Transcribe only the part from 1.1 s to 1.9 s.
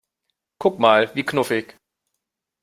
wie knuffig!